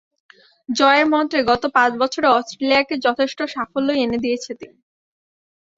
জয়ের 0.69 1.07
মন্ত্রে 1.09 1.39
গত 1.43 1.63
পাঁচ 1.75 1.91
বছরে 1.99 2.27
অস্ট্রেলিয়াকে 2.29 2.95
যথেষ্ট 3.05 3.39
সাফল্যই 3.53 4.03
এনে 4.05 4.17
দিয়েছেন 4.17 4.55
তিনি। 4.61 4.77